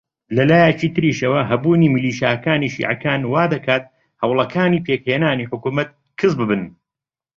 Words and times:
لە 0.35 0.43
لایەکی 0.51 0.93
تریشەوە 0.95 1.41
هەبوونی 1.51 1.91
میلیشیاکانی 1.93 2.73
شیعەکان 2.73 3.21
وا 3.25 3.43
دەکات 3.53 3.83
هەوڵەکانی 4.21 4.83
پێکهێنانی 4.85 5.49
حکوومەت 5.51 5.89
کز 6.19 6.33
ببن 6.41 6.61